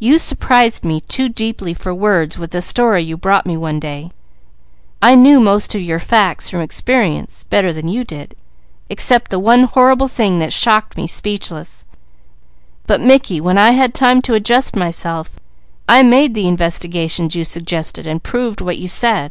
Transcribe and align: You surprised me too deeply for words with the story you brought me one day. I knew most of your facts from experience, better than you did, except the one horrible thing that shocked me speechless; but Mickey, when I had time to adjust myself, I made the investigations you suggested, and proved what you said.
You 0.00 0.18
surprised 0.18 0.84
me 0.84 1.00
too 1.00 1.28
deeply 1.28 1.72
for 1.72 1.94
words 1.94 2.36
with 2.36 2.50
the 2.50 2.60
story 2.60 3.00
you 3.04 3.16
brought 3.16 3.46
me 3.46 3.56
one 3.56 3.78
day. 3.78 4.10
I 5.00 5.14
knew 5.14 5.38
most 5.38 5.72
of 5.76 5.80
your 5.80 6.00
facts 6.00 6.50
from 6.50 6.60
experience, 6.62 7.44
better 7.44 7.72
than 7.72 7.86
you 7.86 8.02
did, 8.02 8.34
except 8.90 9.30
the 9.30 9.38
one 9.38 9.62
horrible 9.66 10.08
thing 10.08 10.40
that 10.40 10.52
shocked 10.52 10.96
me 10.96 11.06
speechless; 11.06 11.84
but 12.88 13.00
Mickey, 13.00 13.40
when 13.40 13.56
I 13.56 13.70
had 13.70 13.94
time 13.94 14.20
to 14.22 14.34
adjust 14.34 14.74
myself, 14.74 15.38
I 15.88 16.02
made 16.02 16.34
the 16.34 16.48
investigations 16.48 17.36
you 17.36 17.44
suggested, 17.44 18.04
and 18.04 18.20
proved 18.20 18.60
what 18.60 18.78
you 18.78 18.88
said. 18.88 19.30